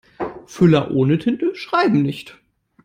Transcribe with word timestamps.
Füller 0.47 0.89
ohne 0.89 1.19
Tinte 1.19 1.55
schreiben 1.55 2.01
nicht. 2.01 2.39